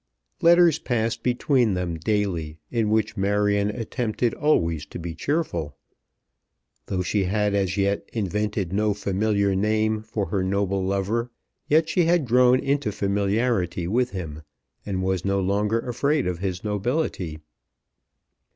Letters 0.41 0.79
passed 0.79 1.21
between 1.21 1.75
them 1.75 1.95
daily 1.99 2.57
in 2.71 2.89
which 2.89 3.15
Marion 3.17 3.69
attempted 3.69 4.33
always 4.33 4.83
to 4.87 4.97
be 4.97 5.13
cheerful. 5.13 5.77
Though 6.87 7.03
she 7.03 7.25
had 7.25 7.53
as 7.53 7.77
yet 7.77 8.09
invented 8.11 8.73
no 8.73 8.95
familiar 8.95 9.53
name 9.55 10.01
for 10.01 10.25
her 10.25 10.41
noble 10.41 10.83
lover, 10.83 11.29
yet 11.67 11.87
she 11.87 12.05
had 12.05 12.25
grown 12.25 12.59
into 12.59 12.91
familiarity 12.91 13.87
with 13.87 14.09
him, 14.09 14.41
and 14.87 15.03
was 15.03 15.23
no 15.23 15.39
longer 15.39 15.77
afraid 15.79 16.25
of 16.25 16.39
his 16.39 16.63
nobility. 16.63 17.37